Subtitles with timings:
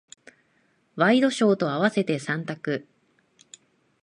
[0.95, 2.87] ワイドショーと合わせて三択。